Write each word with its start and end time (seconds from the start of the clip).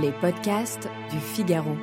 les 0.00 0.12
podcasts 0.12 0.88
du 1.10 1.18
Figaro. 1.18 1.76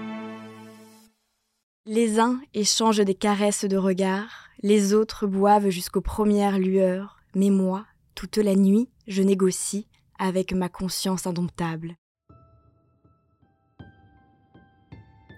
Les 1.85 2.19
uns 2.19 2.39
échangent 2.53 3.03
des 3.03 3.16
caresses 3.16 3.66
de 3.66 3.77
regard, 3.77 4.50
les 4.61 4.93
autres 4.93 5.27
boivent 5.27 5.69
jusqu'aux 5.69 6.01
premières 6.01 6.59
lueurs, 6.59 7.19
mais 7.35 7.50
moi, 7.50 7.85
toute 8.16 8.38
la 8.38 8.55
nuit, 8.55 8.89
je 9.07 9.21
négocie 9.21 9.88
avec 10.18 10.54
ma 10.54 10.70
conscience 10.70 11.27
indomptable. 11.27 11.95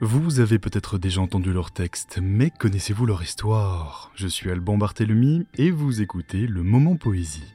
Vous 0.01 0.39
avez 0.39 0.57
peut-être 0.57 0.97
déjà 0.97 1.21
entendu 1.21 1.53
leur 1.53 1.71
texte, 1.71 2.19
mais 2.21 2.49
connaissez-vous 2.49 3.05
leur 3.05 3.21
histoire? 3.21 4.11
Je 4.15 4.27
suis 4.27 4.49
Alban 4.49 4.77
Barthélemy 4.77 5.45
et 5.55 5.69
vous 5.69 6.01
écoutez 6.01 6.47
le 6.47 6.63
Moment 6.63 6.95
Poésie. 6.95 7.53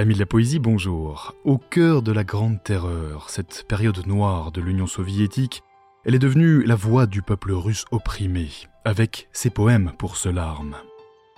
Amis 0.00 0.14
de 0.14 0.20
la 0.20 0.24
poésie, 0.24 0.58
bonjour. 0.58 1.34
Au 1.44 1.58
cœur 1.58 2.00
de 2.00 2.10
la 2.10 2.24
Grande 2.24 2.62
Terreur, 2.64 3.28
cette 3.28 3.66
période 3.68 4.06
noire 4.06 4.50
de 4.50 4.62
l'Union 4.62 4.86
soviétique, 4.86 5.62
elle 6.06 6.14
est 6.14 6.18
devenue 6.18 6.62
la 6.64 6.74
voix 6.74 7.04
du 7.04 7.20
peuple 7.20 7.52
russe 7.52 7.84
opprimé, 7.90 8.48
avec 8.86 9.28
ses 9.34 9.50
poèmes 9.50 9.92
pour 9.98 10.16
seule 10.16 10.38
arme. 10.38 10.74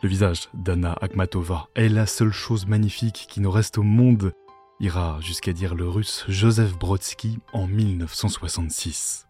Le 0.05 0.09
visage 0.09 0.49
d'Anna 0.55 0.97
Akhmatova 1.01 1.71
est 1.75 1.89
la 1.89 2.07
seule 2.07 2.31
chose 2.31 2.69
magnifique 2.69 3.27
qui 3.29 3.41
nous 3.41 3.51
reste 3.51 3.79
au 3.79 3.83
monde, 3.83 4.33
ira 4.79 5.19
jusqu'à 5.21 5.53
dire 5.53 5.75
le 5.75 5.89
russe 5.89 6.25
Joseph 6.29 6.79
Brodsky 6.79 7.41
en 7.53 7.67
1966. 7.67 9.27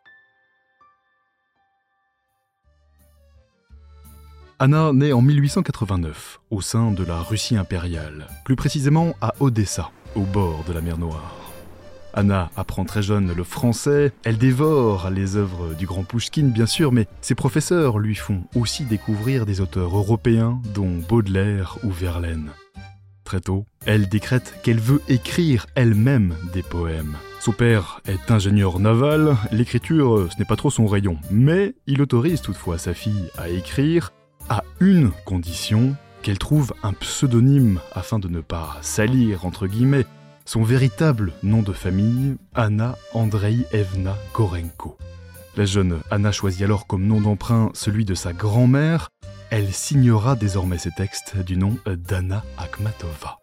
Anna 4.62 4.92
naît 4.92 5.12
en 5.12 5.22
1889 5.22 6.38
au 6.52 6.60
sein 6.60 6.92
de 6.92 7.02
la 7.02 7.18
Russie 7.18 7.56
impériale, 7.56 8.28
plus 8.44 8.54
précisément 8.54 9.16
à 9.20 9.34
Odessa, 9.40 9.90
au 10.14 10.20
bord 10.20 10.62
de 10.68 10.72
la 10.72 10.80
mer 10.80 10.98
Noire. 10.98 11.34
Anna 12.14 12.48
apprend 12.56 12.84
très 12.84 13.02
jeune 13.02 13.32
le 13.34 13.42
français, 13.42 14.12
elle 14.22 14.38
dévore 14.38 15.10
les 15.10 15.34
œuvres 15.34 15.74
du 15.74 15.84
grand 15.84 16.04
Pouchkine 16.04 16.52
bien 16.52 16.66
sûr, 16.66 16.92
mais 16.92 17.08
ses 17.22 17.34
professeurs 17.34 17.98
lui 17.98 18.14
font 18.14 18.44
aussi 18.54 18.84
découvrir 18.84 19.46
des 19.46 19.60
auteurs 19.60 19.96
européens 19.96 20.62
dont 20.72 21.00
Baudelaire 21.08 21.78
ou 21.82 21.90
Verlaine. 21.90 22.52
Très 23.24 23.40
tôt, 23.40 23.66
elle 23.84 24.08
décrète 24.08 24.60
qu'elle 24.62 24.78
veut 24.78 25.02
écrire 25.08 25.66
elle-même 25.74 26.36
des 26.52 26.62
poèmes. 26.62 27.16
Son 27.40 27.50
père 27.50 28.00
est 28.06 28.30
ingénieur 28.30 28.78
naval, 28.78 29.36
l'écriture 29.50 30.28
ce 30.32 30.38
n'est 30.38 30.44
pas 30.44 30.54
trop 30.54 30.70
son 30.70 30.86
rayon, 30.86 31.16
mais 31.32 31.74
il 31.88 32.00
autorise 32.00 32.42
toutefois 32.42 32.78
sa 32.78 32.94
fille 32.94 33.28
à 33.36 33.48
écrire 33.48 34.12
à 34.48 34.64
une 34.80 35.10
condition, 35.24 35.94
qu'elle 36.22 36.38
trouve 36.38 36.72
un 36.82 36.92
pseudonyme 36.92 37.80
afin 37.92 38.18
de 38.18 38.28
ne 38.28 38.40
pas 38.40 38.76
salir, 38.80 39.44
entre 39.44 39.66
guillemets, 39.66 40.06
son 40.44 40.62
véritable 40.62 41.32
nom 41.42 41.62
de 41.62 41.72
famille, 41.72 42.36
Anna 42.54 42.96
Evna 43.72 44.16
Gorenko. 44.34 44.96
La 45.56 45.64
jeune 45.64 46.00
Anna 46.10 46.32
choisit 46.32 46.62
alors 46.62 46.86
comme 46.86 47.06
nom 47.06 47.20
d'emprunt 47.20 47.70
celui 47.74 48.04
de 48.04 48.14
sa 48.14 48.32
grand-mère. 48.32 49.08
Elle 49.50 49.72
signera 49.72 50.34
désormais 50.34 50.78
ses 50.78 50.92
textes 50.92 51.36
du 51.36 51.56
nom 51.56 51.76
d'Anna 51.86 52.42
Akhmatova. 52.56 53.38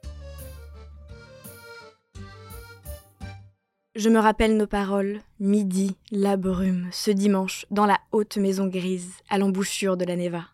Je 3.96 4.10
me 4.10 4.20
rappelle 4.20 4.56
nos 4.56 4.68
paroles, 4.68 5.20
midi, 5.40 5.98
la 6.12 6.38
brume, 6.38 6.88
ce 6.92 7.12
dimanche, 7.12 7.66
dans 7.70 7.86
la 7.86 8.00
haute 8.12 8.38
maison 8.38 8.68
grise, 8.68 9.12
à 9.30 9.38
l'embouchure 9.38 9.98
de 9.98 10.06
la 10.06 10.16
Neva. 10.16 10.46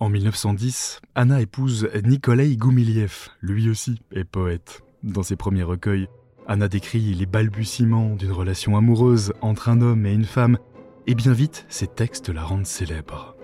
En 0.00 0.08
1910, 0.08 1.00
Anna 1.14 1.40
épouse 1.40 1.88
Nikolai 2.02 2.56
Goumiliev, 2.56 3.28
lui 3.40 3.70
aussi 3.70 4.02
est 4.10 4.24
poète. 4.24 4.82
Dans 5.04 5.22
ses 5.22 5.36
premiers 5.36 5.62
recueils, 5.62 6.08
Anna 6.48 6.66
décrit 6.66 7.14
les 7.14 7.26
balbutiements 7.26 8.16
d'une 8.16 8.32
relation 8.32 8.76
amoureuse 8.76 9.32
entre 9.40 9.68
un 9.68 9.80
homme 9.80 10.04
et 10.04 10.12
une 10.12 10.24
femme, 10.24 10.58
et 11.06 11.14
bien 11.14 11.32
vite, 11.32 11.64
ses 11.68 11.86
textes 11.86 12.28
la 12.28 12.42
rendent 12.42 12.66
célèbre. 12.66 13.36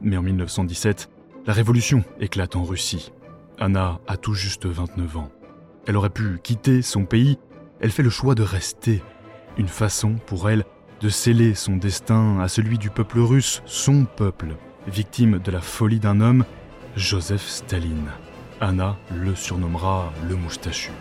Mais 0.00 0.16
en 0.16 0.22
1917, 0.22 1.08
la 1.46 1.52
révolution 1.52 2.02
éclate 2.18 2.56
en 2.56 2.64
Russie. 2.64 3.12
Anna 3.60 4.00
a 4.08 4.16
tout 4.16 4.34
juste 4.34 4.66
29 4.66 5.16
ans. 5.16 5.30
Elle 5.86 5.96
aurait 5.96 6.10
pu 6.10 6.40
quitter 6.42 6.82
son 6.82 7.06
pays, 7.06 7.38
elle 7.80 7.92
fait 7.92 8.02
le 8.02 8.10
choix 8.10 8.34
de 8.34 8.42
rester. 8.42 9.04
Une 9.56 9.68
façon 9.68 10.16
pour 10.26 10.50
elle 10.50 10.64
de 11.00 11.08
sceller 11.08 11.54
son 11.54 11.76
destin 11.76 12.40
à 12.40 12.48
celui 12.48 12.76
du 12.76 12.90
peuple 12.90 13.20
russe, 13.20 13.62
son 13.66 14.04
peuple, 14.04 14.56
victime 14.86 15.38
de 15.38 15.50
la 15.50 15.60
folie 15.60 16.00
d'un 16.00 16.20
homme, 16.20 16.44
Joseph 16.96 17.46
Staline. 17.46 18.10
Anna 18.60 18.96
le 19.14 19.34
surnommera 19.34 20.12
le 20.28 20.36
moustachu. 20.36 20.92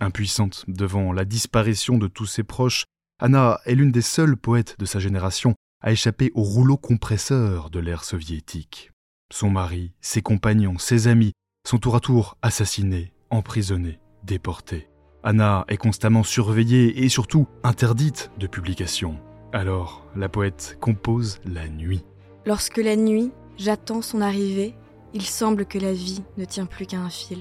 Impuissante 0.00 0.64
devant 0.68 1.12
la 1.12 1.24
disparition 1.24 1.98
de 1.98 2.06
tous 2.06 2.26
ses 2.26 2.42
proches, 2.42 2.84
Anna 3.20 3.60
est 3.64 3.74
l'une 3.74 3.92
des 3.92 4.02
seules 4.02 4.36
poètes 4.36 4.76
de 4.78 4.84
sa 4.84 4.98
génération 4.98 5.54
à 5.80 5.92
échapper 5.92 6.30
au 6.34 6.42
rouleau 6.42 6.76
compresseur 6.76 7.70
de 7.70 7.80
l'ère 7.80 8.04
soviétique. 8.04 8.90
Son 9.32 9.50
mari, 9.50 9.92
ses 10.00 10.22
compagnons, 10.22 10.78
ses 10.78 11.08
amis 11.08 11.32
sont 11.66 11.78
tour 11.78 11.96
à 11.96 12.00
tour 12.00 12.36
assassinés, 12.42 13.12
emprisonnés, 13.30 13.98
déportés. 14.24 14.88
Anna 15.24 15.64
est 15.68 15.76
constamment 15.76 16.24
surveillée 16.24 17.04
et 17.04 17.08
surtout 17.08 17.46
interdite 17.62 18.30
de 18.38 18.46
publication. 18.46 19.18
Alors, 19.52 20.06
la 20.16 20.28
poète 20.28 20.76
compose 20.80 21.40
la 21.44 21.68
nuit. 21.68 22.04
Lorsque 22.44 22.78
la 22.78 22.96
nuit, 22.96 23.30
j'attends 23.56 24.02
son 24.02 24.20
arrivée, 24.20 24.74
il 25.14 25.22
semble 25.22 25.64
que 25.64 25.78
la 25.78 25.92
vie 25.92 26.22
ne 26.38 26.44
tient 26.44 26.66
plus 26.66 26.86
qu'à 26.86 26.98
un 26.98 27.10
fil. 27.10 27.38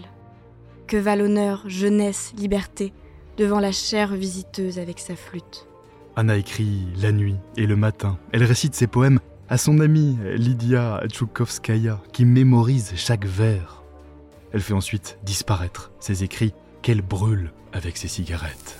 Que 0.88 0.97
va 0.97 1.16
l'honneur, 1.16 1.63
jeunesse, 1.67 2.34
liberté 2.38 2.94
devant 3.38 3.59
la 3.59 3.72
chère 3.72 4.13
visiteuse 4.13 4.78
avec 4.78 5.00
sa 5.00 5.16
flûte 5.16 5.67
Anna 6.16 6.38
écrit 6.38 6.85
la 7.01 7.11
nuit 7.11 7.38
et 7.57 7.66
le 7.66 7.75
matin. 7.75 8.19
Elle 8.34 8.44
récite 8.44 8.75
ses 8.75 8.88
poèmes 8.88 9.19
à 9.50 9.57
son 9.57 9.79
amie 9.79 10.17
Lydia 10.35 11.01
Tchoukovskaya 11.07 12.00
qui 12.11 12.25
mémorise 12.25 12.94
chaque 12.95 13.25
vers. 13.25 13.81
Elle 14.51 14.61
fait 14.61 14.73
ensuite 14.73 15.17
disparaître 15.23 15.91
ses 16.00 16.23
écrits 16.23 16.53
qu'elle 16.81 17.01
brûle 17.01 17.53
avec 17.73 17.97
ses 17.97 18.09
cigarettes. 18.09 18.79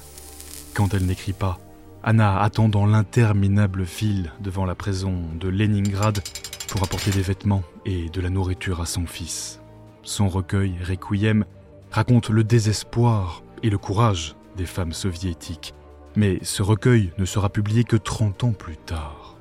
Quand 0.74 0.94
elle 0.94 1.06
n'écrit 1.06 1.34
pas, 1.34 1.58
Anna 2.04 2.42
attend 2.42 2.68
dans 2.68 2.88
l'interminable 2.88 3.86
file 3.86 4.32
devant 4.40 4.66
la 4.66 4.74
prison 4.74 5.22
de 5.40 5.50
Leningrad 5.50 6.20
pour 6.68 6.82
apporter 6.82 7.12
des 7.12 7.22
vêtements 7.22 7.62
et 7.86 8.10
de 8.10 8.22
la 8.22 8.32
nourriture 8.32 8.82
à 8.82 8.88
son 8.88 9.06
fils. 9.06 9.62
Son 10.02 10.28
recueil 10.28 10.74
Requiem 10.84 11.46
raconte 11.92 12.30
le 12.30 12.44
désespoir 12.44 13.44
et 13.62 13.70
le 13.70 13.78
courage 13.78 14.36
des 14.58 14.66
femmes 14.66 14.94
soviétiques. 14.94 15.76
Mais 16.16 16.40
ce 16.42 16.64
recueil 16.64 17.14
ne 17.20 17.26
sera 17.26 17.50
publié 17.50 17.84
que 17.84 17.98
30 17.98 18.46
ans 18.46 18.54
plus 18.54 18.78
tard. 18.78 19.38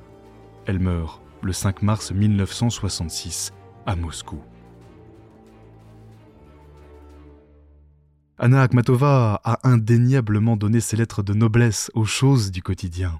Elle 0.67 0.79
meurt 0.79 1.19
le 1.41 1.53
5 1.53 1.81
mars 1.81 2.11
1966 2.11 3.53
à 3.87 3.95
Moscou. 3.95 4.39
Anna 8.43 8.63
Akhmatova 8.63 9.39
a 9.43 9.69
indéniablement 9.69 10.57
donné 10.57 10.79
ses 10.79 10.97
lettres 10.97 11.21
de 11.21 11.35
noblesse 11.35 11.91
aux 11.93 12.05
choses 12.05 12.49
du 12.49 12.63
quotidien. 12.63 13.19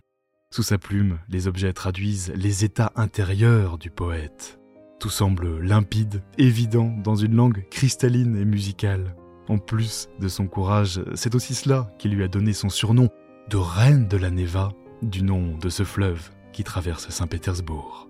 Sous 0.50 0.64
sa 0.64 0.80
plume, 0.80 1.20
les 1.30 1.48
objets 1.48 1.74
traduisent 1.74 2.34
les 2.36 2.66
états 2.66 2.92
intérieurs 2.96 3.78
du 3.78 3.92
poète. 3.92 4.59
Tout 5.00 5.12
semble 5.12 5.59
limpide, 5.59 6.24
évident, 6.40 6.92
dans 7.04 7.16
une 7.16 7.36
langue 7.36 7.68
cristalline 7.70 8.36
et 8.36 8.46
musicale. 8.46 9.16
En 9.48 9.59
plus 9.59 10.09
de 10.20 10.28
son 10.28 10.48
courage, 10.48 11.00
c'est 11.14 11.36
aussi 11.36 11.53
cela 11.53 11.94
qui 12.00 12.09
lui 12.09 12.24
a 12.24 12.28
donné 12.28 12.52
son 12.52 12.70
surnom 12.70 13.08
de 13.48 13.58
Reine 13.58 14.08
de 14.08 14.18
la 14.18 14.32
Neva, 14.32 14.72
du 15.03 15.22
nom 15.22 15.56
de 15.56 15.70
ce 15.70 15.84
fleuve 15.84 16.32
qui 16.52 16.64
traverse 16.64 17.09
Saint-Pétersbourg. 17.09 18.09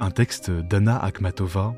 Un 0.00 0.10
texte 0.10 0.50
d'Anna 0.50 0.96
Akhmatova, 0.96 1.74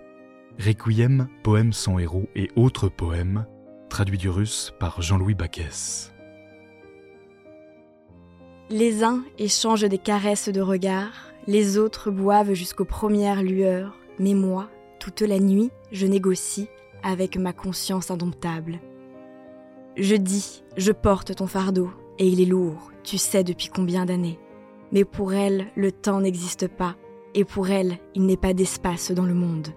Requiem, 0.64 1.26
poème 1.42 1.72
sans 1.72 1.98
héros 1.98 2.28
et 2.36 2.52
autres 2.54 2.88
poèmes, 2.88 3.46
traduit 3.94 4.18
du 4.18 4.28
russe 4.28 4.74
par 4.80 5.02
Jean-Louis 5.02 5.34
Baquès. 5.34 6.12
Les 8.68 9.04
uns 9.04 9.22
échangent 9.38 9.88
des 9.88 9.98
caresses 9.98 10.48
de 10.48 10.60
regard, 10.60 11.30
les 11.46 11.78
autres 11.78 12.10
boivent 12.10 12.54
jusqu'aux 12.54 12.84
premières 12.84 13.44
lueurs, 13.44 13.96
mais 14.18 14.34
moi, 14.34 14.68
toute 14.98 15.20
la 15.20 15.38
nuit, 15.38 15.70
je 15.92 16.06
négocie 16.06 16.66
avec 17.04 17.36
ma 17.36 17.52
conscience 17.52 18.10
indomptable. 18.10 18.80
Je 19.96 20.16
dis, 20.16 20.64
je 20.76 20.90
porte 20.90 21.36
ton 21.36 21.46
fardeau, 21.46 21.88
et 22.18 22.26
il 22.26 22.40
est 22.40 22.46
lourd, 22.46 22.90
tu 23.04 23.16
sais 23.16 23.44
depuis 23.44 23.68
combien 23.68 24.06
d'années. 24.06 24.40
Mais 24.90 25.04
pour 25.04 25.34
elle, 25.34 25.68
le 25.76 25.92
temps 25.92 26.20
n'existe 26.20 26.66
pas, 26.66 26.96
et 27.34 27.44
pour 27.44 27.70
elle, 27.70 27.98
il 28.16 28.26
n'est 28.26 28.36
pas 28.36 28.54
d'espace 28.54 29.12
dans 29.12 29.26
le 29.26 29.34
monde. 29.34 29.68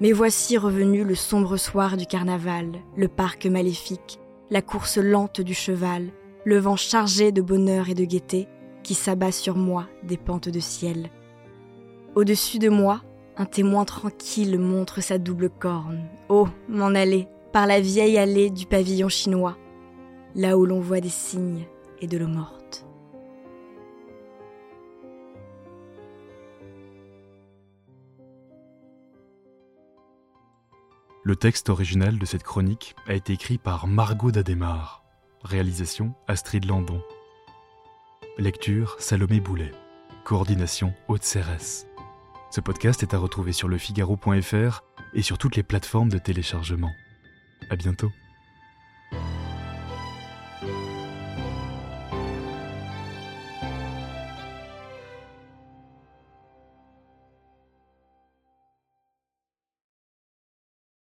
Mais 0.00 0.12
voici 0.12 0.56
revenu 0.56 1.04
le 1.04 1.14
sombre 1.14 1.58
soir 1.58 1.98
du 1.98 2.06
carnaval, 2.06 2.80
le 2.96 3.06
parc 3.06 3.44
maléfique, 3.44 4.18
la 4.50 4.62
course 4.62 4.96
lente 4.96 5.42
du 5.42 5.52
cheval, 5.52 6.08
le 6.44 6.58
vent 6.58 6.76
chargé 6.76 7.32
de 7.32 7.42
bonheur 7.42 7.90
et 7.90 7.94
de 7.94 8.04
gaieté, 8.04 8.48
qui 8.82 8.94
s'abat 8.94 9.30
sur 9.30 9.56
moi 9.56 9.86
des 10.02 10.16
pentes 10.16 10.48
de 10.48 10.60
ciel. 10.60 11.10
Au-dessus 12.14 12.58
de 12.58 12.70
moi, 12.70 13.02
un 13.36 13.44
témoin 13.44 13.84
tranquille 13.84 14.58
montre 14.58 15.02
sa 15.02 15.18
double 15.18 15.50
corne. 15.50 16.08
Oh, 16.30 16.48
m'en 16.68 16.94
aller, 16.94 17.28
par 17.52 17.66
la 17.66 17.80
vieille 17.80 18.18
allée 18.18 18.48
du 18.48 18.64
pavillon 18.64 19.08
chinois, 19.08 19.56
là 20.34 20.56
où 20.56 20.64
l'on 20.64 20.80
voit 20.80 21.00
des 21.00 21.10
cygnes 21.10 21.66
et 22.00 22.06
de 22.06 22.16
l'eau 22.16 22.26
morte. 22.26 22.59
Le 31.30 31.36
texte 31.36 31.68
original 31.68 32.18
de 32.18 32.26
cette 32.26 32.42
chronique 32.42 32.96
a 33.06 33.14
été 33.14 33.32
écrit 33.34 33.56
par 33.56 33.86
Margot 33.86 34.32
Dademar. 34.32 35.04
Réalisation 35.44 36.12
Astrid 36.26 36.64
Landon. 36.64 37.00
Lecture 38.36 38.96
Salomé 38.98 39.38
Boulet. 39.38 39.70
Coordination 40.24 40.92
Haute 41.06 41.22
Cérès. 41.22 41.86
Ce 42.50 42.60
podcast 42.60 43.04
est 43.04 43.14
à 43.14 43.18
retrouver 43.18 43.52
sur 43.52 43.68
lefigaro.fr 43.68 44.82
et 45.14 45.22
sur 45.22 45.38
toutes 45.38 45.54
les 45.54 45.62
plateformes 45.62 46.08
de 46.08 46.18
téléchargement. 46.18 46.90
À 47.70 47.76
bientôt. 47.76 48.10